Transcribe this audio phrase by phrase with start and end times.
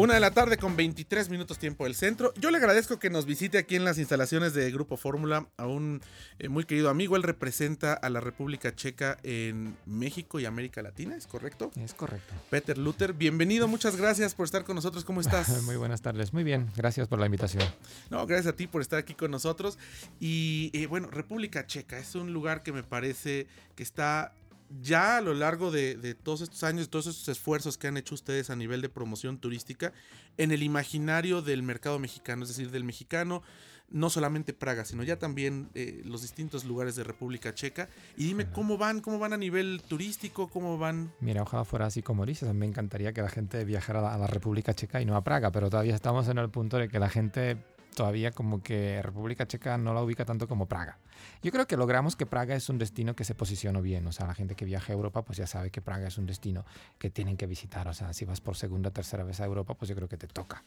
[0.00, 2.32] Una de la tarde con 23 minutos tiempo del centro.
[2.40, 6.00] Yo le agradezco que nos visite aquí en las instalaciones de Grupo Fórmula a un
[6.38, 7.16] eh, muy querido amigo.
[7.16, 11.70] Él representa a la República Checa en México y América Latina, ¿es correcto?
[11.76, 12.32] Es correcto.
[12.48, 15.04] Peter Luther, bienvenido, muchas gracias por estar con nosotros.
[15.04, 15.62] ¿Cómo estás?
[15.64, 17.62] muy buenas tardes, muy bien, gracias por la invitación.
[18.08, 19.78] No, gracias a ti por estar aquí con nosotros.
[20.18, 24.32] Y eh, bueno, República Checa es un lugar que me parece que está
[24.80, 28.50] ya a lo largo de, todos estos años, todos estos esfuerzos que han hecho ustedes
[28.50, 29.92] a nivel de promoción turística
[30.36, 33.42] en el imaginario del mercado mexicano, es decir, del mexicano,
[33.90, 37.88] no solamente Praga, sino ya también eh, los distintos lugares de República Checa.
[38.16, 41.12] Y dime cómo van, cómo van a nivel turístico, cómo van.
[41.20, 42.54] Mira, ojalá fuera así como dices.
[42.54, 45.68] Me encantaría que la gente viajara a la República Checa y no a Praga, pero
[45.68, 47.56] todavía estamos en el punto de que la gente
[47.94, 50.98] todavía como que República Checa no la ubica tanto como Praga.
[51.42, 54.26] Yo creo que logramos que Praga es un destino que se posicionó bien, o sea,
[54.26, 56.64] la gente que viaja a Europa pues ya sabe que Praga es un destino
[56.98, 59.88] que tienen que visitar, o sea, si vas por segunda, tercera vez a Europa, pues
[59.88, 60.64] yo creo que te toca,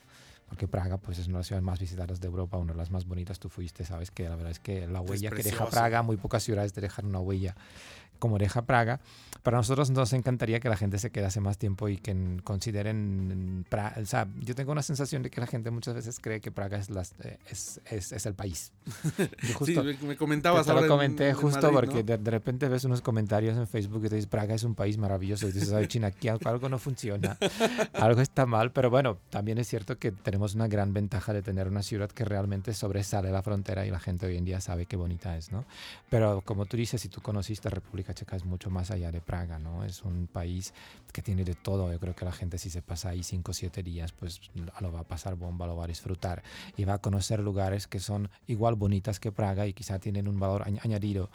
[0.47, 2.91] porque Praga pues es una de las ciudades más visitadas de Europa, una de las
[2.91, 6.01] más bonitas, tú fuiste, sabes que la verdad es que la huella que deja Praga,
[6.01, 7.55] muy pocas ciudades te dejan una huella
[8.19, 8.99] como deja Praga.
[9.43, 13.95] Para nosotros nos encantaría que la gente se quedase más tiempo y que consideren Praga.
[14.01, 16.77] O sea, yo tengo una sensación de que la gente muchas veces cree que Praga
[16.77, 18.71] es, las, eh, es, es, es, el país.
[19.55, 20.65] justo, sí, me comentabas.
[20.65, 24.29] Te lo comenté justo porque de, repente ves unos comentarios en Facebook y te dices,
[24.29, 25.47] Praga es un país maravilloso.
[25.49, 27.37] Y dices, ay, China, aquí algo no funciona.
[27.93, 28.71] algo está mal.
[28.71, 32.23] Pero bueno, también es cierto que tenemos una gran ventaja de tener una ciudad que
[32.23, 35.65] realmente sobresale la frontera y la gente hoy en día sabe qué bonita es, ¿no?
[36.09, 39.59] Pero como tú dices, si tú conociste República Checa es mucho más allá de Praga,
[39.59, 39.85] ¿no?
[39.85, 40.73] Es un país
[41.13, 41.91] que tiene de todo.
[41.91, 44.41] Yo creo que la gente si se pasa ahí 5 o 7 días, pues
[44.81, 46.43] lo va a pasar bomba, lo va a disfrutar
[46.75, 50.39] y va a conocer lugares que son igual bonitas que Praga y quizá tienen un
[50.39, 51.29] valor añadido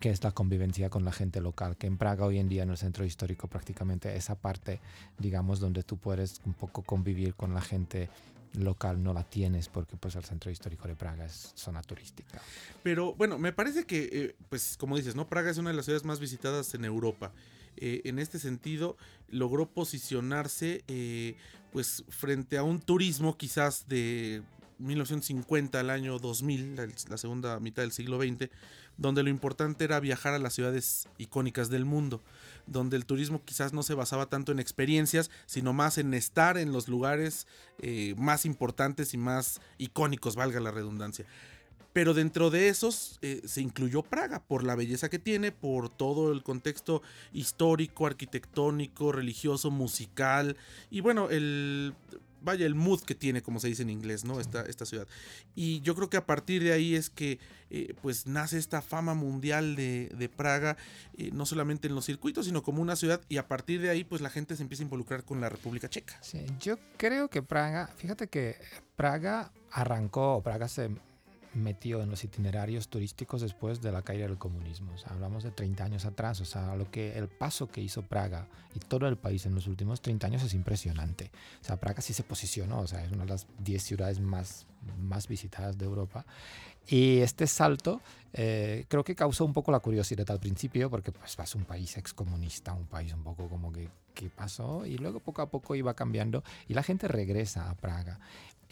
[0.00, 2.70] que es la convivencia con la gente local, que en Praga hoy en día en
[2.70, 4.80] el centro histórico prácticamente esa parte,
[5.18, 8.08] digamos, donde tú puedes un poco convivir con la gente
[8.54, 12.40] local no la tienes porque pues el centro histórico de Praga es zona turística.
[12.82, 15.28] Pero bueno, me parece que, eh, pues como dices, ¿no?
[15.28, 17.32] Praga es una de las ciudades más visitadas en Europa.
[17.76, 18.96] Eh, en este sentido,
[19.28, 21.36] logró posicionarse eh,
[21.72, 24.42] pues frente a un turismo quizás de
[24.78, 26.76] 1950 al año 2000,
[27.08, 28.50] la, segunda mitad del siglo XX,
[28.96, 32.22] donde lo importante era viajar a las ciudades icónicas del mundo,
[32.70, 36.72] donde el turismo quizás no se basaba tanto en experiencias, sino más en estar en
[36.72, 37.46] los lugares
[37.78, 41.26] eh, más importantes y más icónicos, valga la redundancia.
[41.92, 46.30] Pero dentro de esos eh, se incluyó Praga por la belleza que tiene, por todo
[46.30, 50.56] el contexto histórico, arquitectónico, religioso, musical
[50.88, 51.94] y bueno, el
[52.42, 54.40] vaya, el mood que tiene, como se dice en inglés, ¿no?
[54.40, 55.06] Esta, esta ciudad.
[55.54, 57.38] Y yo creo que a partir de ahí es que
[57.70, 60.76] eh, pues nace esta fama mundial de, Praga,
[61.16, 64.04] eh, no solamente en los circuitos, sino como una ciudad, y a partir de ahí
[64.04, 66.18] pues la gente se empieza a involucrar con la República Checa.
[66.22, 68.56] Sí, yo creo que Praga, fíjate que
[68.96, 70.90] Praga arrancó, Praga se
[71.54, 74.92] metió en los itinerarios turísticos después de la caída del comunismo.
[74.94, 76.40] O sea, hablamos de 30 años atrás.
[76.40, 79.66] O sea, lo que, el paso que hizo Praga y todo el país en los
[79.66, 81.30] últimos 30 años es impresionante.
[81.60, 82.80] O sea, Praga sí se posicionó.
[82.80, 84.66] O sea, es una de las 10 ciudades más,
[84.98, 86.24] más visitadas de Europa.
[86.88, 88.00] Y este salto
[88.32, 91.96] eh, creo que causó un poco la curiosidad al principio, porque pues vas un país
[91.96, 94.86] excomunista, un país un poco como que, ¿qué pasó?
[94.86, 98.18] Y luego poco a poco iba cambiando y la gente regresa a Praga.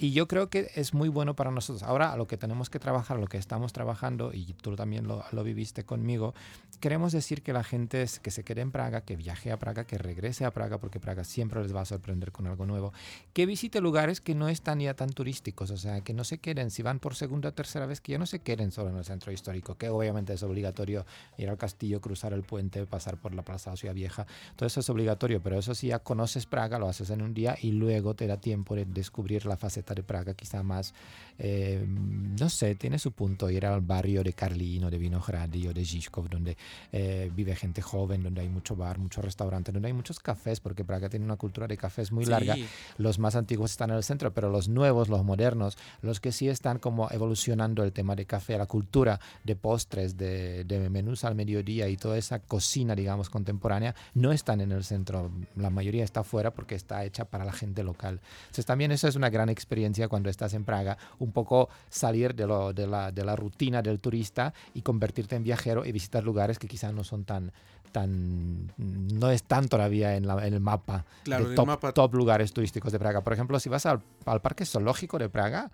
[0.01, 1.83] Y yo creo que es muy bueno para nosotros.
[1.83, 5.25] Ahora, a lo que tenemos que trabajar, lo que estamos trabajando, y tú también lo,
[5.33, 6.35] lo, viviste conmigo,
[6.79, 9.99] queremos decir que la gente que se quede en Praga, que viaje a Praga, que
[9.99, 12.93] regrese a Praga, porque Praga siempre les va a sorprender con algo nuevo,
[13.33, 16.71] que visite lugares que no están ya tan turísticos, o sea, que no se queden,
[16.71, 19.05] si van por segunda o tercera vez, que ya no se queden solo en el
[19.05, 21.07] centro histórico, que obviamente es obligatorio
[21.39, 24.89] ir al castillo, cruzar el puente, pasar por la Plaza Ciudad Vieja, todo eso es
[24.91, 28.29] obligatorio, pero eso si ya conoces Praga, lo haces en un día y luego te
[28.29, 30.95] da tiempo de descubrir la faceta de Praga quizá más,
[31.39, 35.85] eh, no sé, tiene su punto ir al barrio de Carlino, de Vinohrady o de
[35.85, 36.57] Žižkov, donde
[36.93, 40.85] eh, vive gente joven, donde hay mucho bar, mucho restaurante, donde hay muchos cafés, porque
[40.85, 42.57] Praga tiene una cultura de cafés muy larga.
[42.97, 46.49] Los más antiguos están en el centro, pero los nuevos, los modernos, los que sí
[46.49, 51.35] están como evolucionando el tema de café, la cultura de postres, de, de menús al
[51.35, 55.31] mediodía y toda esa cocina, digamos, contemporánea, no están en el centro.
[55.57, 58.21] La mayoría está fuera porque está hecha para la gente local.
[58.43, 62.35] Entonces también eso es una gran experiencia experiencia cuando estás en Praga, un poco salir
[62.35, 66.25] de, lo, de, la, de la rutina del turista y convertirte en viajero y visitar
[66.25, 67.53] lugares que quizás no son tan,
[67.93, 71.93] tan no están todavía en, la, en el mapa Claro, de en el top, mapa.
[71.93, 73.23] top lugares turísticos de Praga.
[73.23, 75.71] Por ejemplo, si vas al, al parque zoológico de Praga,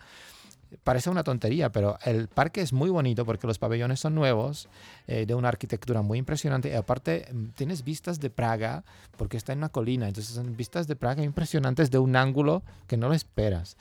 [0.82, 4.68] parece una tontería, pero el parque es muy bonito porque los pabellones son nuevos,
[5.06, 6.70] eh, de una arquitectura muy impresionante.
[6.70, 8.84] Y aparte, mm, tienes vistas de Praga
[9.16, 10.08] porque está en una colina.
[10.08, 13.76] Entonces, son vistas de Praga impresionantes de un ángulo que no lo esperas.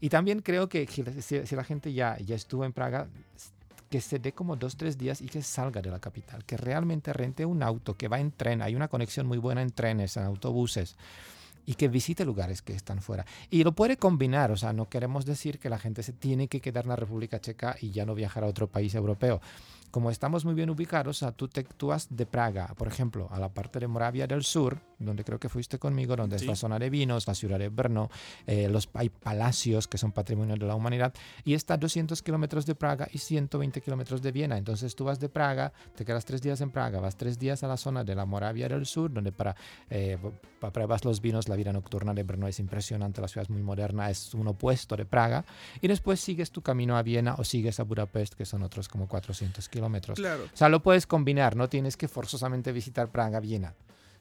[0.00, 1.04] Y también creo que si,
[1.46, 3.06] si- la gente ya, ya estuvo en Praga,
[3.90, 7.12] que se dé como dos, tres días y que salga de la capital, que realmente
[7.12, 10.24] rente un auto, que va en tren, hay una conexión muy buena en trenes, en
[10.24, 10.96] autobuses,
[11.66, 13.24] y que visite lugares que están fuera.
[13.50, 16.60] Y lo puede combinar, o sea, no queremos decir que la gente se tiene que
[16.60, 19.40] quedar en la República Checa y ya no viajar a otro país europeo.
[19.90, 23.28] Como estamos muy bien ubicados, o sea, tú, te, tú vas de Praga, por ejemplo,
[23.30, 26.44] a la parte de Moravia del Sur, donde creo que fuiste conmigo, donde Sí.
[26.44, 28.10] es la zona de vinos, la ciudad de Brno,
[28.46, 31.12] eh, los, hay palacios que son patrimonio de la humanidad,
[31.44, 34.56] y está a 200 kilómetros de Praga y 120 kilómetros de Viena.
[34.58, 37.68] Entonces tú vas de Praga, te quedas tres días en Praga, vas tres días a
[37.68, 39.54] la zona de la Moravia del Sur, donde para,
[39.90, 40.18] eh,
[40.72, 44.10] pruebas los vinos, la vida nocturna de Brno es impresionante, la ciudad es muy moderna,
[44.10, 45.44] es un opuesto de Praga,
[45.80, 49.06] y después sigues tu camino a Viena o sigues a Budapest, que son otros como
[49.08, 50.16] 400 kilómetros.
[50.16, 50.44] Claro.
[50.44, 53.74] O sea, lo puedes combinar, no tienes que forzosamente visitar Praga, Viena.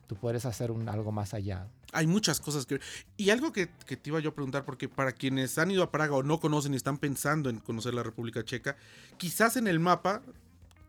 [0.08, 1.68] Tú puedes hacer un, algo más allá.
[1.92, 2.80] Hay muchas cosas que...
[3.18, 5.92] Y algo que, que te iba yo a preguntar, porque para quienes han ido a
[5.92, 8.76] Praga o no conocen y están pensando en conocer la República Checa,
[9.18, 10.22] quizás en el mapa,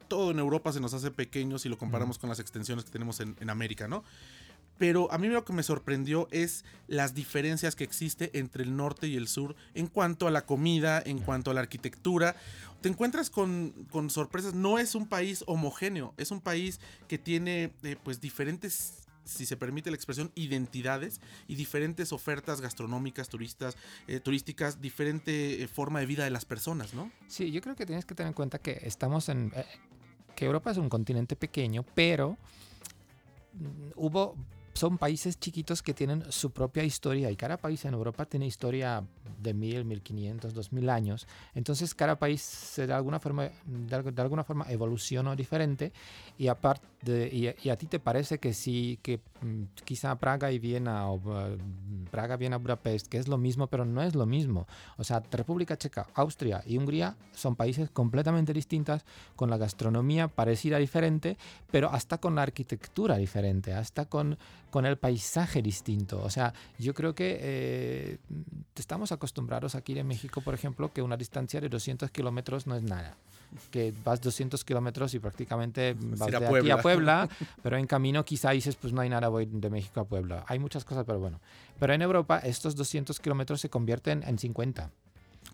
[0.08, 3.20] todo en Europa se nos hace pequeño si lo comparamos con las extensiones que tenemos
[3.20, 4.04] en, en América, ¿no?
[4.78, 9.06] Pero a mí lo que me sorprendió es las diferencias que existe entre el norte
[9.06, 12.34] y el sur en cuanto a la comida, en cuanto a la arquitectura.
[12.80, 14.54] Te encuentras con, con sorpresas.
[14.54, 19.56] No es un país homogéneo, es un país que tiene eh, pues diferentes si se
[19.56, 23.76] permite la expresión, identidades y diferentes ofertas gastronómicas, turistas,
[24.06, 27.10] eh, turísticas, diferente eh, forma de vida de las personas, ¿no?
[27.26, 29.52] Sí, yo creo que tienes que tener en cuenta que estamos en...
[29.54, 29.64] eh,
[30.36, 32.36] que Europa es un continente pequeño, pero
[33.54, 34.36] mm, hubo...
[34.74, 39.04] Son países chiquitos que tienen su propia historia y cada país en Europa tiene historia
[39.40, 41.26] de mil, mil quinientos, dos mil años.
[41.54, 45.92] Entonces cada país de alguna forma, de, alguna forma evoluciona diferente
[46.38, 50.58] y aparte y, y a ti te parece que sí que mm, quizá Praga y
[50.58, 51.56] Viena o uh,
[52.10, 54.66] Praga, Viena, Budapest que es lo mismo pero no es lo mismo.
[54.96, 59.04] O sea, República Checa, Austria y Hungría son países completamente distintas,
[59.36, 61.36] con la gastronomía parecida diferente,
[61.70, 64.38] pero hasta con la arquitectura diferente, hasta con,
[64.74, 66.20] con el paisaje distinto.
[66.20, 68.18] O sea, yo creo que eh,
[68.74, 72.82] estamos acostumbrados aquí en México, por ejemplo, que una distancia de 200 kilómetros no es
[72.82, 73.16] nada.
[73.70, 77.28] Que vas 200 kilómetros y prácticamente vas ir a de aquí a Puebla,
[77.62, 80.44] pero en camino quizá dices, pues no hay nada, voy de México a Puebla.
[80.48, 81.38] Hay muchas cosas, pero bueno.
[81.78, 84.90] Pero en Europa estos 200 kilómetros se convierten en 50.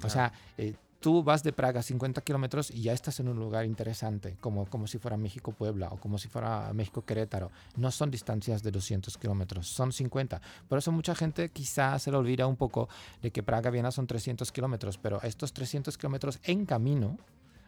[0.03, 3.65] O sea, eh, tú vas de Praga 50 kilómetros y ya estás en un lugar
[3.65, 7.51] interesante, como, como si fuera México-Puebla o como si fuera México-Querétaro.
[7.77, 10.41] No son distancias de 200 kilómetros, son 50.
[10.69, 12.89] Por eso mucha gente quizás se le olvida un poco
[13.23, 17.19] de que Praga-Viena son 300 kilómetros, pero estos 300 kilómetros en camino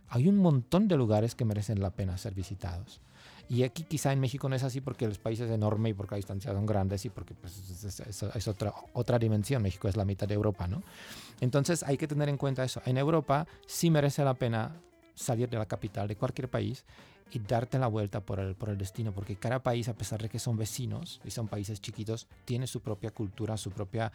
[0.09, 3.01] hay un montón de lugares que merecen la pena ser visitados.
[3.53, 6.15] Y aquí quizá en México no es así porque el país es enorme y porque
[6.15, 9.61] las distancias son grandes y porque pues, es, es- es- otra, otra dimensión.
[9.63, 10.83] México es la mitad de Europa, ¿no?
[11.39, 12.81] Entonces hay que tener en cuenta eso.
[12.87, 14.75] En Europa sí merece la pena
[15.15, 16.87] salir de la capital de cualquier país
[17.35, 20.29] y darte la vuelta por el, por el destino, porque cada país, a pesar de
[20.29, 24.13] que son vecinos y son países chiquitos, tiene su propia cultura, su propia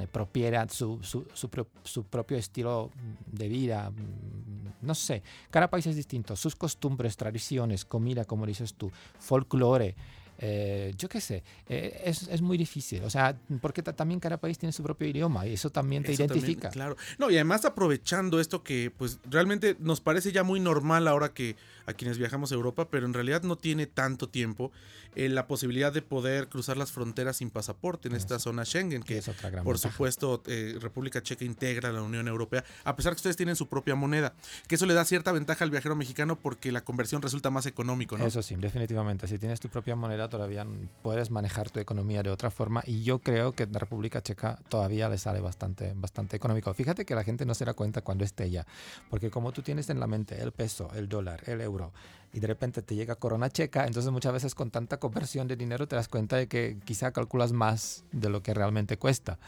[0.00, 1.48] eh, propiedad, su, su, su
[1.84, 3.90] su propio estilo mm, de vida.
[3.90, 6.34] mm, No sé, cada país es distinto.
[6.36, 9.94] Sus costumbres, tradiciones, comida, como dices tú, folclore.
[10.38, 13.02] Eh, yo qué sé, eh, es, es muy difícil.
[13.04, 16.12] O sea, porque ta- también cada país tiene su propio idioma y eso también te
[16.12, 16.70] Eso también, identifica.
[16.70, 16.96] claro.
[17.18, 21.56] No, y además aprovechando esto que pues realmente nos parece ya muy normal ahora que
[21.86, 24.72] a quienes viajamos a Europa, pero en realidad no tiene tanto tiempo
[25.14, 29.14] eh, la posibilidad de poder cruzar las fronteras sin pasaporte en esta zona Schengen, que
[29.14, 29.92] que es otra gran por ventaja.
[29.92, 33.94] supuesto eh, República Checa integra la Unión Europea, a pesar que ustedes tienen su propia
[33.94, 34.34] moneda,
[34.66, 38.18] que eso le da cierta ventaja al viajero mexicano porque la conversión resulta más económico,
[38.18, 38.26] ¿no?
[38.26, 39.26] Eso sí, definitivamente.
[39.28, 40.66] Si tienes tu propia moneda, todavía
[41.02, 42.82] puedes manejar tu economía de otra forma.
[42.86, 46.72] Y yo creo que la República Checa todavía le sale bastante, bastante económico.
[46.74, 48.66] Fíjate que la gente no se da cuenta cuando esté allá.
[49.10, 51.92] Porque como tú tienes en la mente el peso, el dólar, el euro,
[52.32, 55.88] y de repente te llega corona checa, entonces muchas veces con tanta conversión de dinero
[55.88, 59.38] te das cuenta de que quizá calculas más de lo que realmente cuesta.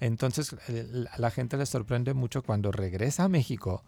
[0.00, 0.56] Entonces
[1.18, 3.84] la gente le sorprende mucho cuando regresa a México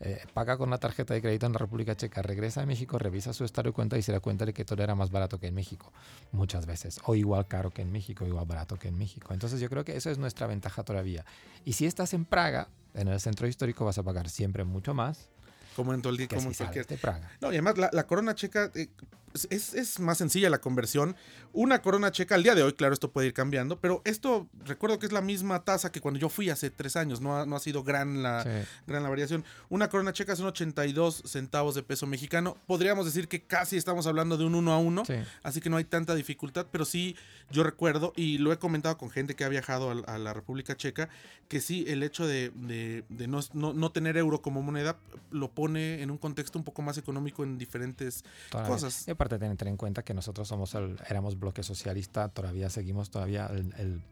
[0.00, 3.32] eh, paga con una tarjeta de crédito en la República Checa, regresa a México, revisa
[3.32, 5.46] su estado de cuenta y se da cuenta de que todo era más barato que
[5.46, 5.92] en México,
[6.32, 9.32] muchas veces, o igual caro que en México, igual barato que en México.
[9.32, 11.24] Entonces yo creo que eso es nuestra ventaja todavía.
[11.64, 15.28] Y si estás en Praga, en el centro histórico vas a pagar siempre mucho más.
[15.76, 16.86] Como en todo el como en cualquier...
[16.86, 17.30] de Praga.
[17.40, 18.88] No, y además la, la corona checa eh,
[19.34, 21.16] es, es, más sencilla la conversión.
[21.52, 24.98] Una corona checa al día de hoy, claro, esto puede ir cambiando, pero esto recuerdo
[24.98, 27.56] que es la misma tasa que cuando yo fui hace tres años, no ha, no
[27.56, 28.44] ha sido gran la,
[28.86, 29.44] gran la variación.
[29.68, 32.56] Una corona checa son 82 centavos de peso mexicano.
[32.66, 35.02] Podríamos decir que casi estamos hablando de un uno a uno,
[35.42, 37.16] así que no hay tanta dificultad, pero sí
[37.50, 41.08] yo recuerdo, y lo he comentado con gente que ha viajado a, la República Checa,
[41.48, 44.96] que sí, el hecho de, de, no, no, tener euro como moneda
[45.30, 49.76] lo pone en un contexto un poco más económico en diferentes cosas de tener en
[49.76, 54.02] cuenta que nosotros somos el, éramos bloque socialista, todavía seguimos todavía el,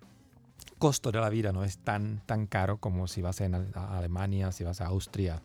[0.78, 4.64] costo de la vida no es tan, tan caro como si vas a Alemania, si
[4.64, 5.40] vas a Austria,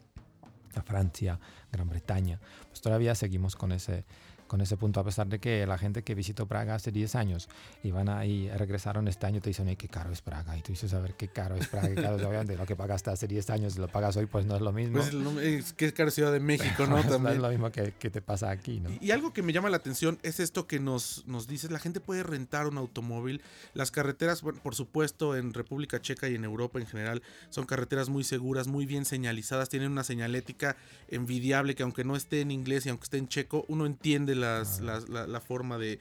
[0.75, 1.39] a Francia,
[1.71, 2.39] Gran Bretaña.
[2.69, 4.03] Pues todavía seguimos con ese,
[4.47, 7.49] con ese punto, a pesar de que la gente que visitó Praga hace 10 años
[7.83, 10.57] y van ahí, regresaron este año, te dicen, qué caro es Praga.
[10.57, 11.89] Y tú dices, a ver, qué caro es Praga.
[11.89, 14.55] Qué caro es, obviamente, lo que pagaste hace 10 años lo pagas hoy, pues no
[14.55, 14.99] es lo mismo.
[14.99, 17.01] Pues es que es caro Ciudad de México, ¿no?
[17.19, 18.89] no es lo mismo que, que, te pasa aquí, ¿no?
[19.01, 21.99] Y, algo que me llama la atención es esto que nos, nos dices, la gente
[21.99, 23.41] puede rentar un automóvil.
[23.73, 28.09] Las carreteras, bueno, por supuesto, en República Checa y en Europa en general, son carreteras
[28.09, 30.77] muy seguras, muy bien señalizadas, tienen una señalética
[31.09, 34.79] envidiable que aunque no esté en inglés y aunque esté en checo, uno entiende las,
[34.79, 35.99] las la, forma de...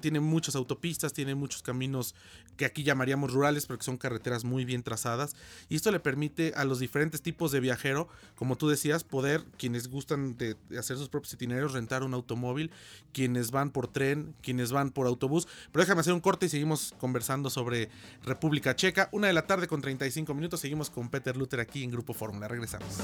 [0.00, 2.14] Tiene muchas autopistas, tiene muchos caminos
[2.56, 5.36] que aquí llamaríamos rurales, pero que son carreteras muy bien trazadas.
[5.68, 9.88] Y esto le permite a los diferentes tipos de viajero, como tú decías, poder, quienes
[9.88, 12.70] gustan de hacer sus propios itinerarios, rentar un automóvil,
[13.12, 15.48] quienes van por tren, quienes van por autobús.
[15.72, 17.88] Pero déjame hacer un corte y seguimos conversando sobre
[18.24, 19.08] República Checa.
[19.12, 22.48] Una de la tarde con 35 minutos, seguimos con Peter Luther aquí en Grupo Fórmula.
[22.48, 22.98] Regresamos.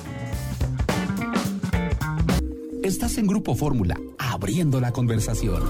[2.91, 5.63] Estás en Grupo Fórmula, abriendo la conversación.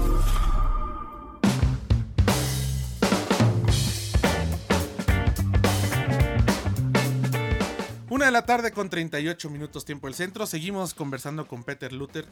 [8.09, 10.47] Una de la tarde con 38 minutos tiempo del centro.
[10.47, 12.25] Seguimos conversando con Peter Luther.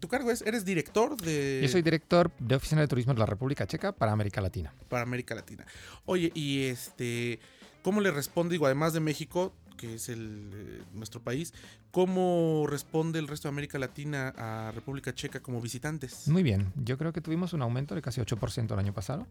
[0.00, 0.42] ¿Tu cargo es?
[0.42, 1.60] ¿Eres director de...?
[1.62, 4.74] Yo soy director de Oficina de Turismo de la República Checa para América Latina.
[4.88, 5.64] Para América Latina.
[6.04, 7.38] Oye, y este...
[7.82, 8.54] ¿Cómo le responde?
[8.54, 11.52] Digo, además de México, que es el, eh, nuestro país,
[11.90, 16.28] ¿cómo responde el resto de América Latina a República Checa como visitantes?
[16.28, 19.26] Muy bien, yo creo que tuvimos un aumento de casi 8% el año pasado.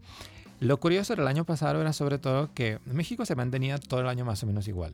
[0.60, 4.26] Lo curioso del año pasado era sobre todo que México se mantenía todo el año
[4.26, 4.92] más o menos igual.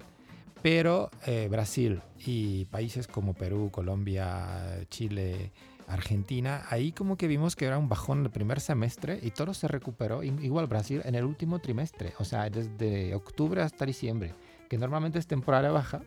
[0.61, 5.51] Pero eh, Brasil y países como Perú, Colombia, Chile,
[5.87, 9.67] Argentina, ahí como que vimos que era un bajón el primer semestre y todo se
[9.67, 14.35] recuperó, igual Brasil, en el último trimestre, o sea, desde octubre hasta diciembre
[14.67, 16.01] que normalmente es temporada baja,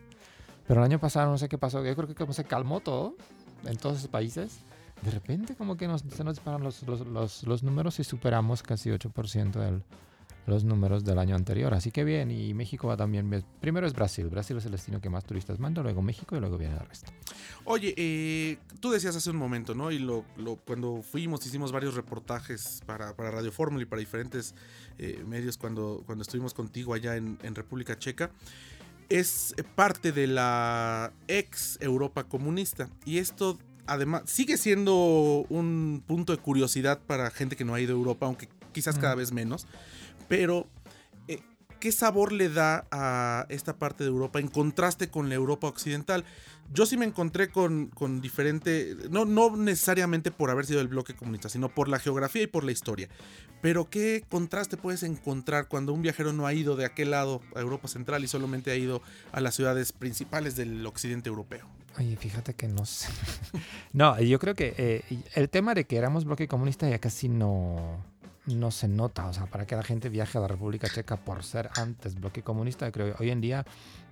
[0.67, 3.15] pero el año pasado no sé qué pasó, yo creo que como se calmó todo
[3.65, 4.59] en todos esos países,
[5.01, 8.63] de repente como que nos, se nos disparan los, los, los, los números y superamos
[8.63, 9.81] casi 8% de
[10.45, 11.73] los números del año anterior.
[11.73, 13.43] Así que bien, y México va también.
[13.59, 14.27] Primero es Brasil.
[14.27, 17.11] Brasil es el destino que más turistas manda, luego México y luego viene el resto.
[17.65, 19.91] Oye, eh, tú decías hace un momento, ¿no?
[19.91, 24.55] Y lo, lo, cuando fuimos, hicimos varios reportajes para, para Radio Fórmula y para diferentes
[24.97, 28.31] eh, medios cuando, cuando estuvimos contigo allá en, en República Checa
[29.11, 32.89] es parte de la ex Europa comunista.
[33.05, 37.93] Y esto además sigue siendo un punto de curiosidad para gente que no ha ido
[37.93, 39.67] a Europa, aunque quizás cada vez menos.
[40.31, 40.65] Pero,
[41.27, 41.41] eh,
[41.81, 46.23] ¿qué sabor le da a esta parte de Europa en contraste con la Europa occidental?
[46.73, 51.15] Yo sí me encontré con, con diferente, no, no necesariamente por haber sido el bloque
[51.15, 53.09] comunista, sino por la geografía y por la historia.
[53.61, 57.59] Pero ¿qué contraste puedes encontrar cuando un viajero no ha ido de aquel lado a
[57.59, 59.01] Europa Central y solamente ha ido
[59.33, 61.67] a las ciudades principales del occidente europeo?
[61.97, 63.09] Oye, fíjate que no sé.
[63.91, 65.03] no, yo creo que eh,
[65.35, 68.01] el tema de que éramos bloque comunista ya casi no,
[68.45, 69.27] no se nota.
[69.27, 72.41] O sea, para que la gente viaje a la República Checa por ser antes bloque
[72.41, 73.65] comunista, creo que hoy en día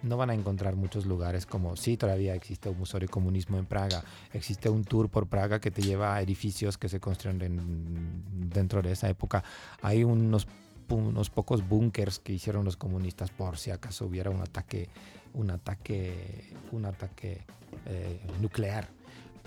[0.03, 3.65] no van a encontrar muchos lugares como, sí, todavía existe un museo de comunismo en
[3.65, 8.21] Praga, existe un tour por Praga que te lleva a edificios que se construyen
[8.53, 9.43] dentro de esa época.
[9.81, 10.47] Hay unos,
[10.89, 14.89] unos pocos búnkers que hicieron los comunistas por si acaso hubiera un ataque,
[15.33, 17.41] un ataque, un ataque
[17.85, 18.98] eh, nuclear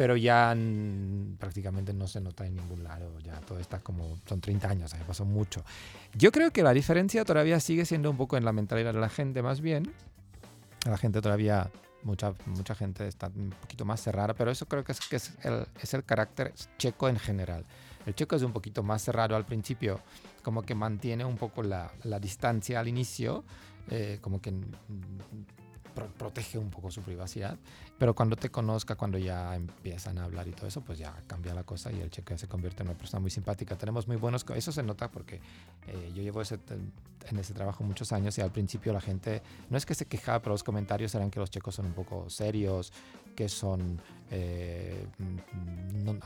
[0.02, 0.52] pero ya
[1.38, 5.06] prácticamente no se nota en ningún lado, ya todo está como, son 30 años, ya
[5.06, 5.62] pasó mucho.
[6.14, 9.08] Yo creo que la diferencia todavía sigue siendo un poco en la mentalidad de la
[9.08, 9.92] gente más bien,
[10.86, 11.70] la gente todavía,
[12.02, 15.34] mucha, mucha gente está un poquito más cerrada, pero eso creo que es, que es,
[15.44, 17.64] el, es el carácter checo en general.
[18.04, 20.00] El checo es un poquito más cerrado al principio,
[20.42, 23.44] como que mantiene un poco la, la distancia al inicio,
[23.88, 24.52] eh, como que
[25.94, 27.58] protege un poco su privacidad,
[27.98, 31.54] pero cuando te conozca, cuando ya empiezan a hablar y todo eso, pues ya cambia
[31.54, 33.76] la cosa y el checo se convierte en una persona muy simpática.
[33.76, 35.40] Tenemos muy buenos, eso se nota porque
[35.86, 36.58] eh, yo llevo ese,
[37.30, 40.40] en ese trabajo muchos años y al principio la gente, no es que se quejaba,
[40.40, 42.92] pero los comentarios eran que los checos son un poco serios,
[43.34, 44.00] que son
[44.30, 45.06] eh,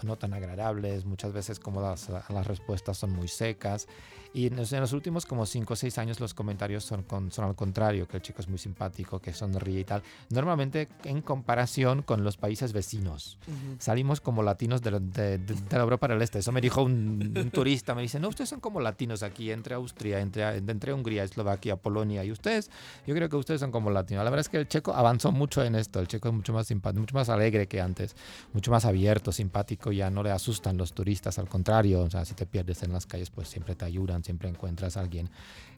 [0.03, 3.89] no, tan agradables, muchas veces como las, las respuestas son muy secas.
[4.37, 7.55] Y en los últimos como 5 o 6 años los comentarios son, con, son al
[7.55, 10.03] contrario, que el chico es muy simpático, que sonríe y tal.
[10.29, 13.39] Normalmente en comparación con los países vecinos.
[13.79, 16.41] Salimos como latinos de, de, la Europa del Este.
[16.41, 20.21] Eso me dijo un, turista, me dice, no, ustedes son como latinos aquí entre Austria,
[20.21, 22.25] entre, entre Hungría, Eslovaquia, Polonia.
[22.25, 22.71] Y ustedes,
[23.07, 24.25] yo creo que ustedes son como latinos.
[24.25, 25.99] La verdad es que el checo avanzó mucho en esto.
[25.99, 28.15] El checo es mucho más simpático, mucho más alegre que antes,
[28.53, 29.91] mucho más abierto, simpático.
[29.91, 32.03] Ya no le asustan los turistas, al contrario.
[32.03, 35.01] O sea, si te pierdes en las calles, pues siempre te ayudan siempre encuentras a
[35.01, 35.31] alguien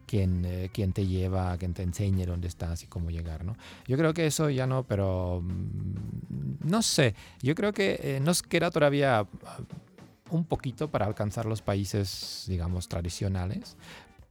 [0.07, 3.57] quien, eh, quien te lleva, quien te enseñe dónde estás y cómo llegar, ¿no?
[3.87, 8.43] Yo creo que eso ya no, pero mm, no sé, yo creo que eh, nos
[8.43, 13.77] queda todavía uh, un poquito para alcanzar los países, digamos, tradicionales,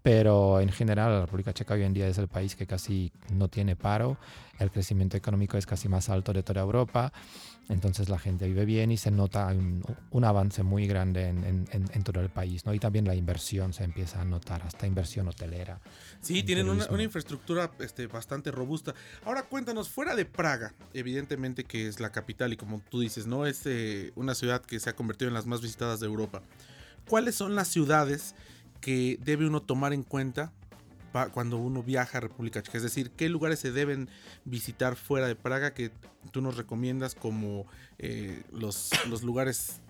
[0.08, 3.50] pero en general la República Checa hoy en día es el país que casi no
[3.50, 4.18] tiene paro,
[4.58, 7.12] el crecimiento económico es casi más alto de toda Europa,
[7.68, 12.30] entonces la gente vive bien y se nota un, avance muy grande en, todo el
[12.30, 12.74] país, ¿no?
[12.74, 15.82] Y también la inversión se empieza a notar, hasta inversión hotelera.
[16.22, 18.96] Sí, tienen una, infraestructura este, bastante robusta.
[19.26, 23.46] Ahora cuéntanos, fuera de Praga, evidentemente que es la capital y como tú dices, ¿no?
[23.46, 26.44] Es eh, una ciudad que se ha convertido en las más visitadas de Europa.
[27.10, 28.36] ¿Cuáles son las ciudades
[28.82, 30.52] que debe uno tomar en cuenta
[31.34, 32.78] cuando uno viaja a República Checa?
[32.78, 34.10] Es decir, ¿qué lugares se deben
[34.46, 35.92] visitar fuera de Praga que
[36.32, 37.66] tú nos recomiendas como
[37.98, 39.82] eh, los, los lugares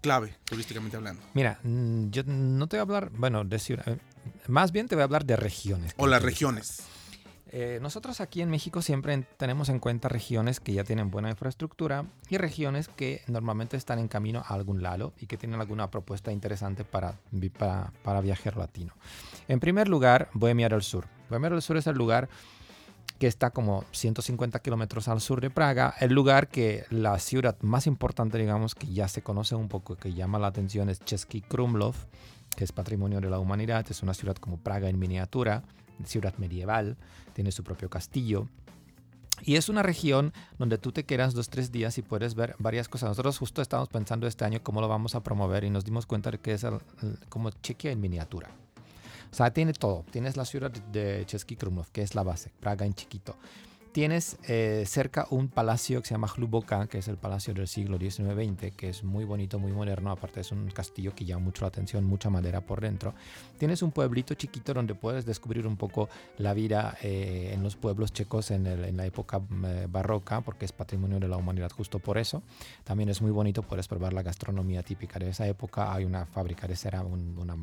[0.00, 1.22] clave, turísticamente hablando?
[1.34, 3.98] Mira, mm, yo no te voy a hablar, bueno, de ciudad, eh,
[4.46, 5.92] más bien te voy a hablar de regiones.
[5.96, 6.82] O las regiones.
[7.52, 12.04] Eh, nosotros aquí en México siempre tenemos en cuenta regiones que ya tienen buena infraestructura
[12.28, 16.30] y regiones que normalmente están en camino a algún lado y que tienen alguna propuesta
[16.30, 17.18] interesante para,
[17.58, 18.94] para, para latino.
[19.48, 21.08] En primer lugar, Bohemia del Sur.
[21.28, 22.28] Bohemia del Sur es el lugar
[23.18, 27.86] que está como 150 kilómetros al sur de Praga, el lugar que la ciudad más
[27.86, 31.96] importante, digamos, que ya se conoce un poco, que llama la atención es Český Krumlov,
[32.56, 35.64] que es patrimonio de la humanidad, es una ciudad como Praga en miniatura,
[36.04, 36.96] ciudad medieval,
[37.34, 38.48] tiene su propio castillo.
[39.42, 42.88] Y es una región donde tú te quedas dos, tres días y puedes ver varias
[42.88, 43.08] cosas.
[43.08, 46.30] Nosotros justo estamos pensando este año cómo lo vamos a promover y nos dimos cuenta
[46.30, 46.66] de que es
[47.28, 48.50] como Chequia en miniatura.
[49.30, 50.04] O sea, tiene todo.
[50.10, 53.36] Tienes la ciudad de Český Krumlov, que es la base, Praga en chiquito.
[53.92, 57.98] Tienes eh, cerca un palacio que se llama Hluboka, que es el palacio del siglo
[57.98, 60.12] XIX-XX, que es muy bonito, muy moderno.
[60.12, 63.14] Aparte es un castillo que llama mucho la atención, mucha madera por dentro.
[63.58, 68.12] Tienes un pueblito chiquito donde puedes descubrir un poco la vida eh, en los pueblos
[68.12, 72.44] checos en, la época eh, barroca, porque es patrimonio de la humanidad justo por eso.
[72.84, 75.92] También es muy bonito, puedes probar la gastronomía típica de esa época.
[75.92, 77.56] Hay una fábrica de cerámica, una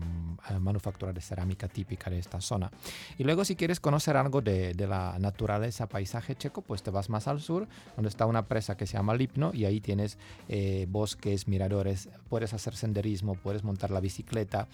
[0.59, 2.69] manufactura de cerámica típica de esta zona.
[3.17, 5.87] Y luego si quieres conocer algo de, de la naturaleza
[6.21, 9.51] checo, pues te vas más al sur, donde está una presa que se llama Lipno
[9.53, 10.17] y ahí tienes
[10.49, 14.67] eh, bosques, miradores, puedes hacer senderismo, puedes montar la bicicleta.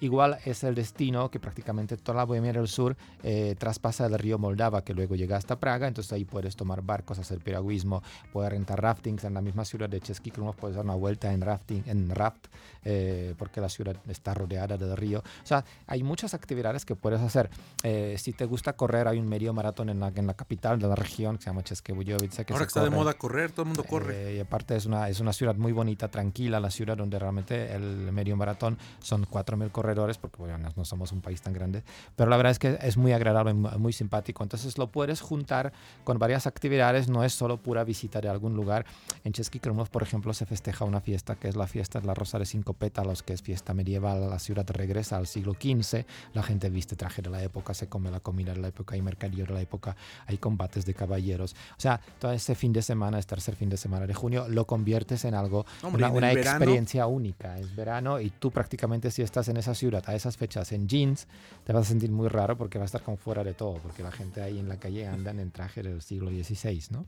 [0.00, 4.38] Igual es el destino que prácticamente toda la Bohemia del Sur eh, traspasa el río
[4.38, 8.02] Moldava, que luego llega hasta Praga, entonces ahí puedes tomar barcos, hacer piragüismo,
[8.32, 11.40] puedes rentar raftings en la misma ciudad de Český Krumlov, puedes dar una vuelta en
[11.40, 12.46] rafting, en raft,
[12.84, 15.20] eh, porque la ciudad está rodeada del río.
[15.20, 17.48] O sea, hay muchas actividades que puedes hacer.
[17.82, 20.88] Eh, si te gusta correr, hay un medio maratón en la, en la capital de
[20.88, 22.44] la región que se llama České Budějovice.
[22.50, 24.34] Ahora que está de moda correr, todo el mundo corre.
[24.34, 28.12] y aparte es una, es una ciudad muy bonita, tranquila, la ciudad donde realmente el
[28.12, 31.82] medio maratón son 4.000 corredores porque bueno, no somos un país tan grande,
[32.16, 34.42] pero la verdad es que es muy agradable, muy simpático.
[34.42, 35.72] Entonces lo puedes juntar
[36.04, 38.86] con varias actividades, no es solo pura visita de algún lugar.
[39.24, 42.14] En Český Krumlov, por ejemplo, se festeja una fiesta que es la fiesta de la
[42.14, 44.28] Rosa de Cinco Pétalos, que es fiesta medieval.
[44.28, 48.10] La ciudad regresa al siglo XV, la gente viste traje de la época, se come
[48.10, 51.54] la comida de la época, hay mercadillo de la época, hay combates de caballeros.
[51.76, 54.64] O sea, todo ese fin de semana, este tercer fin de semana de junio, lo
[54.64, 57.58] conviertes en algo, una, una experiencia única.
[57.58, 61.26] Es verano y tú prácticamente si estás en esa ciudad a esas fechas en jeans,
[61.64, 64.02] te vas a sentir muy raro porque va a estar como fuera de todo, porque
[64.02, 67.06] la gente ahí en la calle andan en traje del siglo XVI, ¿no?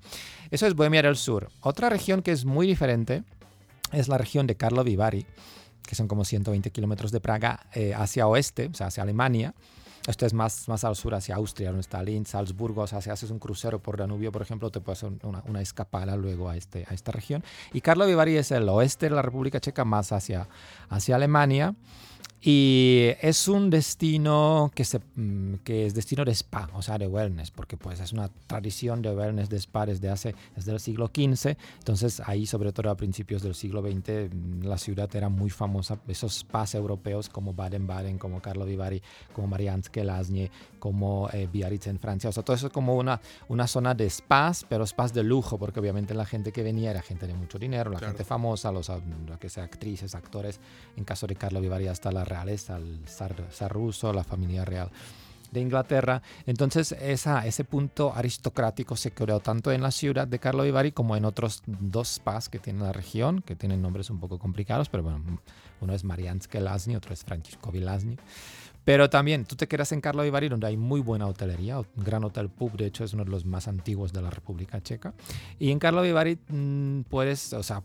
[0.50, 1.50] Eso es Bohemia del Sur.
[1.60, 3.22] Otra región que es muy diferente
[3.92, 5.26] es la región de Carlo Vivari,
[5.86, 9.54] que son como 120 kilómetros de Praga eh, hacia oeste, o sea, hacia Alemania.
[10.06, 12.82] Esto es más, más al sur, hacia Austria, donde está Linz, Salzburgo.
[12.82, 15.60] O sea, si haces un crucero por Danubio, por ejemplo, te puedes hacer una, una,
[15.60, 17.42] escapada luego a, este, a esta región.
[17.72, 20.48] Y Carlo Vivari es el oeste de la República Checa, más hacia,
[20.88, 21.74] hacia Alemania.
[22.48, 27.08] Y es un destino que, se, mm, que es destino de spa, o sea, de
[27.08, 31.08] wellness, porque pues es una tradición de wellness de spa desde, hace, desde el siglo
[31.08, 31.56] XV.
[31.78, 35.98] Entonces ahí, sobre todo a principios del siglo XX, mm, la ciudad era muy famosa.
[36.06, 41.98] Esos spas europeos como Baden-Baden, como Carlo Vivari, como Marianske Lasny, como eh, Biarritz en
[41.98, 42.30] Francia.
[42.30, 45.58] O sea, todo eso es como una, una zona de spas, pero spas de lujo,
[45.58, 48.88] porque obviamente la gente que venía era gente de mucho dinero, la gente famosa, los
[49.40, 50.60] que sea actrices, actores.
[50.96, 54.90] En caso de Carlo Vivari hasta la realeza, el zar, ruso, la familia real
[55.50, 56.22] de Inglaterra.
[56.44, 61.16] Entonces esa, ese punto aristocrático se creó tanto en la ciudad de Carlo Vivari como
[61.16, 65.02] en otros dos spas que tiene la región, que tienen nombres un poco complicados, pero
[65.02, 65.22] bueno,
[65.80, 68.18] uno es Marianske Lasny, otro es Francisco Vilasny.
[68.84, 72.22] Pero también tú te quedas en Carlo Vivari, donde hay muy buena hotelería, un gran
[72.22, 75.12] hotel pub, de hecho es uno de los más antiguos de la República Checa.
[75.58, 77.82] Y en Carlo Vivari mm, puedes, o sea,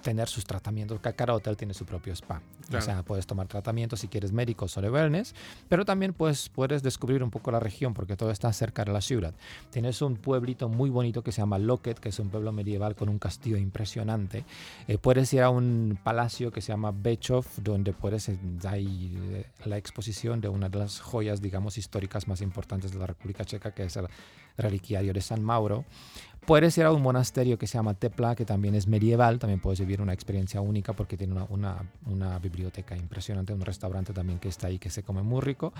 [0.00, 1.00] tener sus tratamientos.
[1.00, 2.42] Cada hotel tiene su propio spa.
[2.72, 5.34] O sea, puedes tomar tratamientos si quieres médicos o de wellness,
[5.68, 9.00] pero también pues, puedes descubrir un poco la región porque todo está cerca de la
[9.00, 9.34] ciudad.
[9.70, 13.08] Tienes un pueblito muy bonito que se llama Loket, que es un pueblo medieval con
[13.08, 14.44] un castillo impresionante.
[14.86, 19.46] Eh, puedes ir a un palacio que se llama Bechov, donde puedes, eh, hay eh,
[19.64, 23.72] la exposición de una de las joyas, digamos, históricas más importantes de la República Checa,
[23.72, 24.06] que es el
[24.60, 25.84] reliquiario de San Mauro.
[26.46, 29.78] Puedes ir a un monasterio que se llama Tepla, que también es medieval, también puedes
[29.78, 34.48] vivir una experiencia única porque tiene una, una, una, biblioteca impresionante, un restaurante también que
[34.48, 35.72] está ahí que se come muy rico.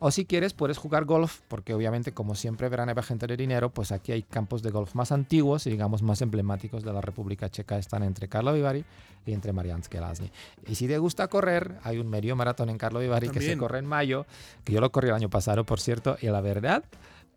[0.00, 3.70] O si quieres, puedes jugar golf, porque obviamente, como siempre verán a gente de dinero,
[3.70, 7.50] pues aquí hay campos de golf más antiguos y digamos más emblemáticos de la República
[7.50, 8.84] Checa, están entre Carlo Vivari
[9.26, 10.30] y entre Marianske Lasny.
[10.68, 13.80] Y si te gusta correr, hay un medio maratón en Carlo Vivari que se corre
[13.80, 14.24] en mayo,
[14.62, 16.84] que yo lo corrí el año pasado, por cierto, y la verdad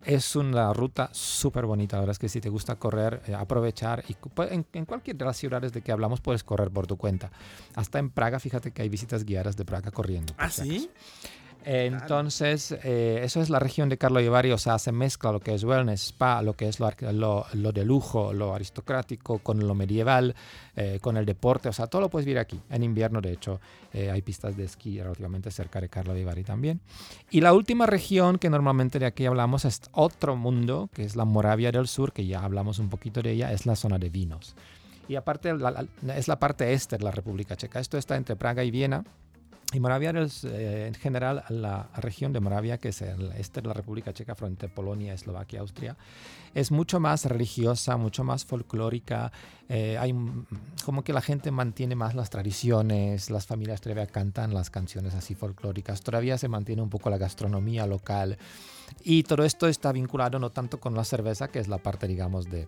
[0.06, 1.98] es una ruta súper bonita.
[1.98, 4.04] La verdad es que si te gusta correr, eh, aprovechar.
[4.08, 4.16] Y
[4.50, 7.32] en, en, cualquier de las ciudades de que hablamos puedes correr por tu cuenta.
[7.76, 10.34] Hasta en Praga, fíjate que hay visitas guiadas de Praga corriendo.
[10.38, 10.90] ¿Ah, sí?
[11.64, 15.54] Entonces, eh, eso es la región de Carlo Ivari, o sea, se mezcla lo que
[15.54, 20.36] es wellness, spa, lo que es lo, lo, de lujo, lo aristocrático, con lo medieval,
[20.76, 22.60] eh, con el deporte, o sea, todo lo puedes ver aquí.
[22.70, 23.60] En invierno, de hecho,
[23.94, 26.82] eh, hay pistas de esquí relativamente cerca de Carlo Ivari también.
[27.30, 31.26] Y la última región que normalmente de aquí hablamos es otro mundo, que es la
[31.26, 34.56] Moravia del Sur, que ya hablamos un poquito de ella, es la zona de vinos.
[35.08, 35.54] Y aparte,
[36.16, 37.80] es la parte este de la República Checa.
[37.80, 39.04] Esto está entre Praga y Viena
[39.74, 43.74] y Moravia eh, en general, la región de Moravia, que es el este de la
[43.74, 45.96] República Checa, frente a Polonia, Eslovaquia, Austria,
[46.54, 49.32] es mucho más religiosa, mucho más folclórica.
[49.70, 50.14] Eh, hay
[50.84, 55.36] como que la gente mantiene más las tradiciones, las familias todavía cantan las canciones así
[55.36, 58.38] folclóricas, todavía se mantiene un poco la gastronomía local.
[59.04, 62.50] Y todo esto está vinculado no tanto con la cerveza, que es la parte, digamos,
[62.50, 62.68] de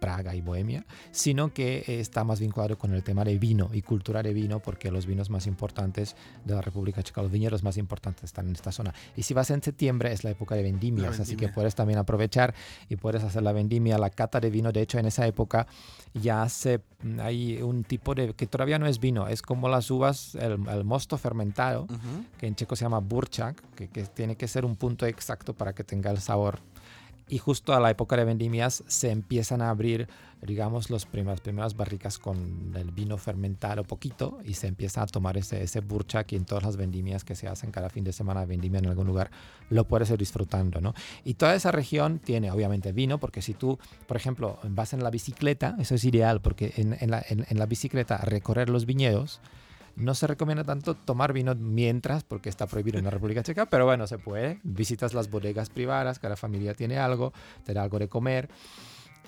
[0.00, 4.22] Praga y Bohemia, sino que está más vinculado con el tema de vino y cultura
[4.22, 8.24] de vino, porque los vinos más importantes de la República Checa, los viñedos más importantes
[8.24, 8.94] están en esta zona.
[9.16, 12.54] Y si vas en septiembre es la época de vendimias, así que puedes también aprovechar
[12.88, 14.72] y puedes hacer la vendimia, la cata de vino.
[14.72, 15.66] De hecho, en esa época
[16.12, 16.80] ya se,
[17.20, 21.18] hay un tipo de, que todavía no es vino, es como las uvas, el, mosto
[21.18, 21.86] fermentado,
[22.38, 25.74] que en checo se llama burchak, que, que tiene que ser un punto exacto para
[25.74, 26.60] que tenga el sabor
[27.28, 30.08] y justo a la época de vendimias se empiezan a abrir,
[30.42, 35.62] digamos, las primeras, barricas con el vino fermentado poquito y se empieza a tomar ese,
[35.62, 38.46] ese burcha que en todas las vendimias que se hacen cada fin de semana de
[38.46, 39.30] vendimia en algún lugar
[39.70, 40.94] lo puedes ir disfrutando, ¿no?
[41.24, 45.10] Y toda esa región tiene obviamente vino porque si tú, por ejemplo, vas en la
[45.10, 49.40] bicicleta, eso es ideal porque en, la, en la bicicleta recorrer los viñedos,
[49.96, 53.84] no se recomienda tanto tomar vino mientras, porque está prohibido en la República Checa, pero
[53.84, 54.60] bueno, se puede.
[54.62, 57.32] Visitas las bodegas privadas, cada familia tiene algo,
[57.64, 58.48] te da algo de comer.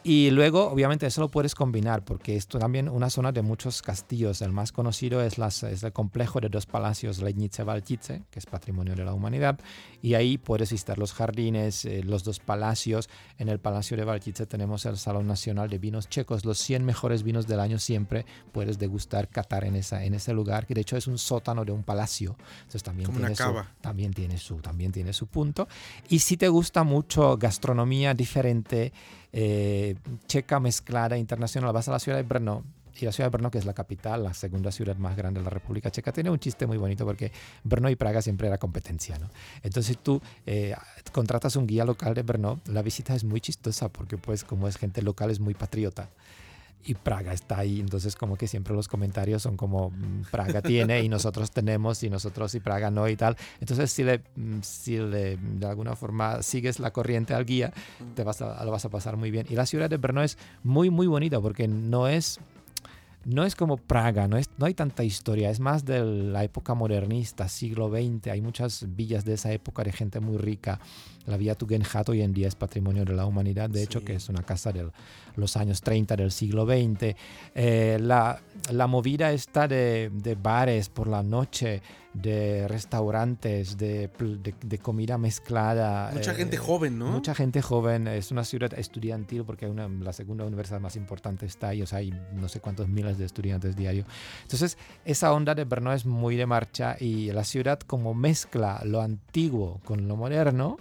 [0.09, 4.41] Y luego, obviamente, eso lo puedes combinar porque es también una zona de muchos castillos.
[4.41, 8.47] El más conocido es, las, es el complejo de dos palacios, Leidnice Valtice, que es
[8.47, 9.59] patrimonio de la humanidad.
[10.03, 13.09] Y ahí puedes visitar los jardines, eh, los dos palacios.
[13.37, 17.25] En el Palacio de Valtice tenemos el Salón Nacional de Vinos Checos, los 100 mejores
[17.25, 20.97] vinos del año siempre puedes degustar, catar en, esa, en ese lugar, que de hecho
[20.97, 22.37] es un sótano de un palacio.
[22.59, 25.67] Entonces también, tiene, Su, también, tiene, su, también tiene su punto.
[26.09, 28.93] Y si te gusta mucho gastronomía diferente,
[29.39, 29.97] eh,
[30.27, 31.71] checa mezclada internacional.
[31.75, 32.65] Vas a la ciudad de Brno
[32.99, 35.45] y la ciudad de Brno, que es la capital, la segunda ciudad más grande de
[35.45, 37.31] la República Checa, tiene un chiste muy bonito porque
[37.63, 39.19] Brno y Praga siempre era competencia.
[39.19, 39.29] ¿no?
[39.63, 40.75] Entonces tú eh,
[41.13, 44.79] contratas un guía local de Brno, la visita es muy chistosa porque pues como es
[44.79, 46.09] gente local es muy patriota
[46.85, 51.03] y Praga está ahí, entonces como que siempre los comentarios son como mm, Praga tiene
[51.03, 53.37] y nosotros tenemos y nosotros y Praga no y tal.
[53.61, 57.73] Entonces si le, mm, si le de alguna forma sigues la corriente al guía,
[58.15, 59.47] te vas a, lo vas a pasar muy bien.
[59.51, 62.41] Y la ciudad de Brno es muy muy bonita porque no es
[63.27, 66.75] no es como Praga, no, es, no hay tanta historia, es más de la época
[66.75, 70.79] modernista, siglo XX, hay muchas villas de esa época de gente muy rica.
[71.27, 74.29] La Villa Tugendhat hoy en día es patrimonio de la humanidad, de hecho, que es
[74.29, 74.89] una casa de
[75.37, 77.15] los años 30 del siglo XX.
[77.55, 81.83] Eh, la, la, movida está de, de bares por la noche,
[82.23, 84.09] de restaurantes, de,
[84.63, 86.11] de, comida mezclada.
[86.13, 87.09] Mucha eh, gente joven, ¿no?
[87.09, 88.09] Mucha gente joven.
[88.09, 91.83] Es una ciudad estudiantil porque una, la segunda universidad más importante está ahí.
[91.83, 94.07] O sea, hay no sé cuántos miles de estudiantes diario.
[94.43, 99.03] Entonces, esa onda de Brno es muy de marcha y la ciudad como mezcla lo
[99.03, 100.79] antiguo con lo moderno.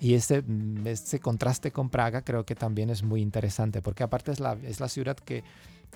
[0.00, 0.44] Y ese,
[0.84, 4.80] ese contraste con Praga creo que también es muy interesante porque aparte es la, es
[4.80, 5.42] la ciudad que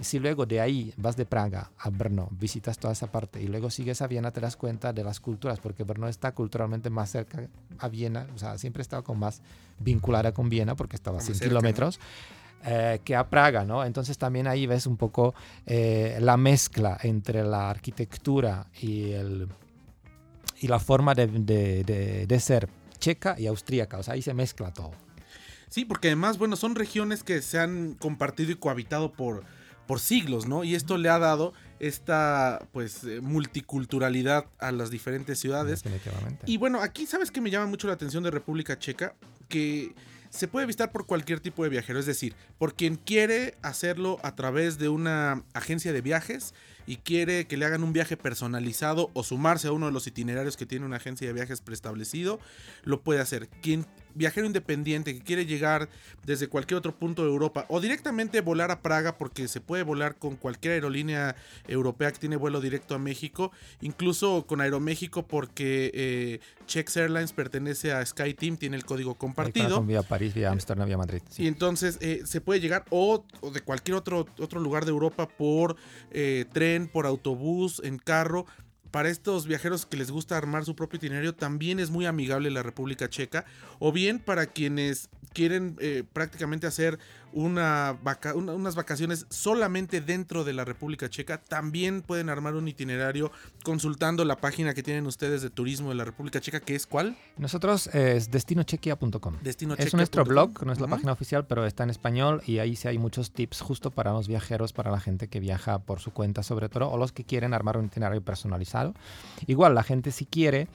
[0.00, 3.70] si luego de ahí vas de Praga a Brno, visitas toda esa parte y luego
[3.70, 7.48] sigues a Viena, te das cuenta de las culturas, porque Brno está culturalmente más cerca
[7.78, 9.42] a Viena, o sea, siempre estaba con más
[9.78, 12.00] vinculada con Viena porque estaba a 100 kilómetros.
[12.62, 13.82] Eh, que a Praga, ¿no?
[13.86, 15.34] Entonces también ahí ves un poco
[15.64, 19.48] eh, la mezcla entre la arquitectura y, el,
[20.60, 22.68] y la forma de, de, de ser
[23.00, 24.92] checa y austríaca, o sea, ahí se mezcla todo.
[25.68, 29.44] Sí, porque además, bueno, son regiones que se han compartido y cohabitado por,
[29.86, 30.64] por siglos, ¿no?
[30.64, 35.82] Y esto le ha dado esta pues eh, multiculturalidad a las diferentes ciudades.
[36.44, 39.14] Y bueno, aquí sabes que me llama mucho la atención de República Checa,
[39.48, 39.94] que
[40.28, 44.34] se puede visitar por cualquier tipo de viajero, es decir, por quien quiere hacerlo a
[44.36, 46.54] través de una agencia de viajes
[46.90, 50.56] y quiere que le hagan un viaje personalizado o sumarse a uno de los itinerarios
[50.56, 52.40] que tiene una agencia de viajes preestablecido,
[52.82, 53.48] lo puede hacer.
[53.62, 55.88] Quien viajero independiente que quiere llegar
[56.24, 60.16] desde cualquier otro punto de Europa o directamente volar a Praga porque se puede volar
[60.16, 66.40] con cualquier aerolínea europea que tiene vuelo directo a México, incluso con Aeroméxico porque eh,
[66.66, 69.82] Chex Airlines pertenece a SkyTeam, tiene el código compartido.
[69.82, 71.22] Vía París, vía Ámsterdam, vía Madrid.
[71.36, 75.76] Y entonces eh, se puede llegar o, de cualquier otro, otro lugar de Europa por
[76.10, 78.46] eh, tren, por autobús, en carro
[78.90, 82.62] para estos viajeros que les gusta armar su propio itinerario, también es muy amigable la
[82.62, 83.44] República Checa.
[83.78, 86.98] O bien para quienes quieren eh, prácticamente hacer
[87.32, 87.98] una
[88.34, 93.30] unas vacaciones solamente dentro de la República Checa, también pueden armar un itinerario
[93.62, 97.16] consultando la página que tienen ustedes de turismo de la República Checa, que es cuál?
[97.36, 99.36] Nosotros es destinochequia.com.
[99.78, 102.88] es nuestro blog, no es la página oficial, pero está en español y ahí sí
[102.88, 106.42] hay muchos tips justo para los viajeros, para la gente que viaja por su cuenta
[106.42, 108.94] sobre todo, o los que quieren armar un itinerario personalizado.
[109.46, 110.68] Igual, la gente si quiere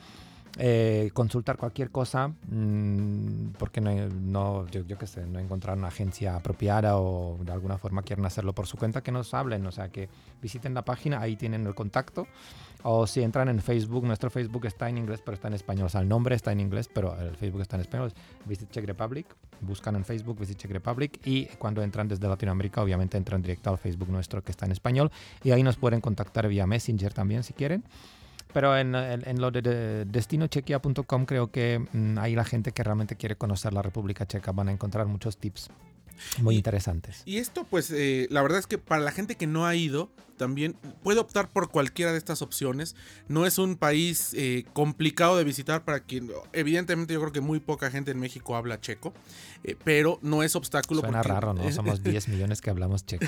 [0.58, 5.88] eh, consultar cualquier cosa, mm, porque no, no yo, yo qué sé, no encontrar una
[5.88, 9.72] agencia apropiada o de alguna forma quieren hacerlo por su cuenta, que nos hablen, o
[9.72, 10.08] sea, que
[10.40, 12.26] visiten la página, ahí tienen el contacto.
[12.82, 15.86] O si entran en Facebook, nuestro Facebook está en inglés, pero está en español.
[15.86, 18.12] O sea, el nombre está en inglés, pero el Facebook está en español.
[18.44, 19.26] Visit Czech Republic,
[19.60, 23.78] buscan en Facebook Visit Czech Republic y cuando entran desde Latinoamérica, obviamente entran directo al
[23.78, 25.10] Facebook nuestro que está en español
[25.42, 27.82] y ahí nos pueden contactar vía Messenger también si quieren.
[28.56, 33.36] Pero en, en, lo de, destinochequia.com creo que mm, ahí la gente que realmente quiere
[33.36, 35.68] conocer la República Checa van a encontrar muchos tips
[36.38, 37.20] muy interesantes.
[37.26, 40.08] Y esto, pues, eh, la verdad es que para la gente que no ha ido,
[40.36, 42.94] también puede optar por cualquiera de estas opciones.
[43.28, 47.60] No es un país eh, complicado de visitar para quien, evidentemente yo creo que muy
[47.60, 49.12] poca gente en México habla checo,
[49.64, 51.00] eh, pero no es obstáculo.
[51.00, 51.70] Suena raro, ¿no?
[51.72, 53.26] Somos 10 millones que hablamos checo.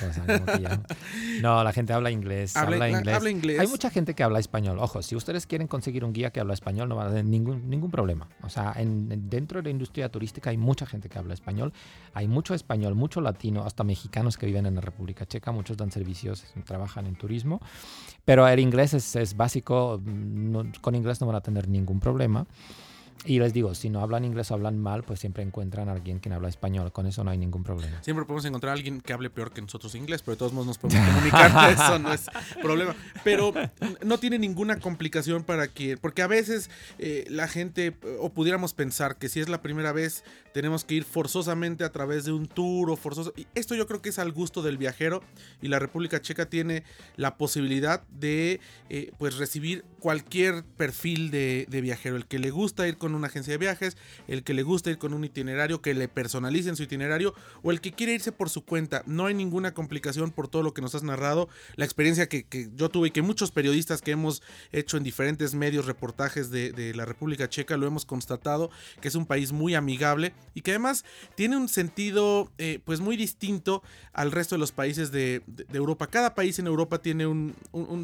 [1.42, 2.56] No, la gente habla inglés.
[2.56, 3.58] Habla, inglés.
[3.60, 4.78] Hay mucha gente que habla español.
[4.78, 7.68] Ojo, si ustedes quieren conseguir un guía que habla español, no va a tener ningún,
[7.68, 8.28] ningún problema.
[8.42, 11.72] O sea, en, dentro de la industria turística hay mucha gente que habla español.
[12.14, 15.52] Hay mucho español, mucho latino, hasta mexicanos que viven en la República Checa.
[15.52, 17.60] Muchos dan servicios, trabajan en turismo,
[18.24, 20.00] pero el inglés es, es básico,
[20.80, 22.46] con inglés no van a tener ningún problema.
[23.24, 26.20] Y les digo, si no hablan inglés o hablan mal, pues siempre encuentran a alguien
[26.20, 26.92] que habla español.
[26.92, 28.02] Con eso no hay ningún problema.
[28.02, 30.68] Siempre podemos encontrar a alguien que hable peor que nosotros inglés, pero de todos modos
[30.68, 31.72] nos podemos comunicar.
[31.72, 32.26] eso no es
[32.62, 32.94] problema.
[33.24, 33.52] Pero
[34.04, 39.16] no tiene ninguna complicación para que, porque a veces eh, la gente, o pudiéramos pensar
[39.16, 42.90] que si es la primera vez, tenemos que ir forzosamente a través de un tour
[42.90, 43.32] o forzoso.
[43.36, 45.22] Y esto yo creo que es al gusto del viajero
[45.60, 46.84] y la República Checa tiene
[47.16, 52.16] la posibilidad de eh, pues recibir cualquier perfil de, de viajero.
[52.16, 54.98] El que le gusta ir con una agencia de viajes, el que le gusta ir
[54.98, 58.64] con un itinerario, que le personalicen su itinerario o el que quiere irse por su
[58.64, 59.02] cuenta.
[59.06, 61.48] No hay ninguna complicación por todo lo que nos has narrado.
[61.76, 64.42] La experiencia que, yo tuve y que muchos periodistas que hemos
[64.72, 69.26] hecho en diferentes medios reportajes de, la República Checa lo hemos constatado, que es un
[69.26, 74.54] país muy amigable y que además tiene un sentido eh, pues muy distinto al resto
[74.54, 75.42] de los países de,
[75.72, 76.06] Europa.
[76.08, 77.54] Cada país en Europa tiene un,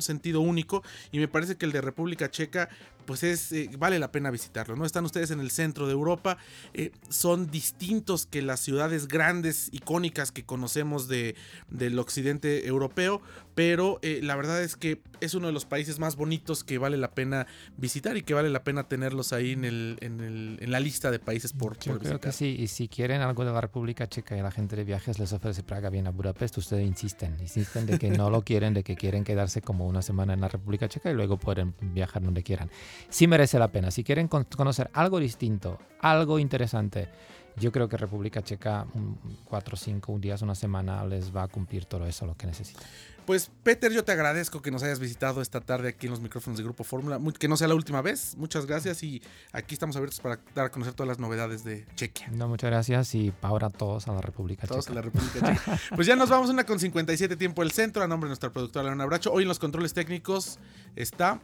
[0.01, 2.69] sentido único y me parece que el de República Checa
[3.05, 4.85] pues es, eh, vale la pena visitarlo, ¿no?
[4.95, 6.39] Están ustedes en el centro de Europa,
[6.73, 11.35] eh, son distintos que las ciudades grandes, icónicas que conocemos de,
[11.69, 13.21] del occidente europeo,
[13.57, 16.97] pero eh, la verdad es que es uno de los países más bonitos que vale
[16.97, 20.71] la pena visitar y que vale la pena tenerlos ahí en, el, en, el, en
[20.71, 23.53] la lista de países por, Yo por creo que sí, y si quieren algo de
[23.53, 26.87] la República Checa y la gente de viajes les ofrece Praga bien a Budapest, ustedes
[26.87, 30.41] insisten, insisten de que no lo quieren, de que quieren quedarse como una semana en
[30.41, 32.71] la República Checa y luego pueden viajar donde quieran.
[33.09, 34.45] Sí merece la pena, si quieren con-
[34.93, 37.09] algo distinto, algo interesante,
[37.57, 41.85] yo creo que República Checa, un- cuatro, cinco días, una semana, les va a cumplir
[41.87, 42.83] todo eso lo que necesitan.
[43.27, 46.59] Pues Peter, yo te agradezco que nos hayas visitado esta tarde aquí en los micrófonos
[46.59, 49.97] de Grupo Fórmula, Mu- que no sea la última vez, muchas gracias y aquí estamos
[49.97, 52.29] abiertos para dar a conocer todas las novedades de Chequia.
[52.33, 54.91] No, muchas gracias y ahora todos a la República Todos Checa.
[54.91, 55.79] en la República Checa.
[55.95, 58.85] Pues ya nos vamos una con 57 tiempo el centro, a nombre de nuestra productora
[58.87, 59.33] Leona Bracho.
[59.33, 60.59] Hoy en los controles técnicos
[60.95, 61.41] está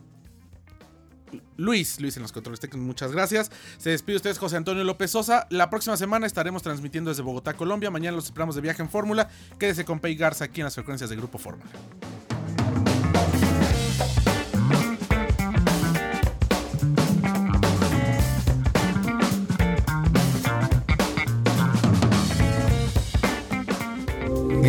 [1.56, 3.50] Luis, Luis en los controles técnicos, muchas gracias.
[3.78, 5.46] Se despide ustedes José Antonio López Sosa.
[5.50, 7.90] La próxima semana estaremos transmitiendo desde Bogotá, Colombia.
[7.90, 9.28] Mañana los esperamos de viaje en Fórmula.
[9.58, 11.70] Quédese con Pei Garza aquí en las frecuencias de Grupo Fórmula.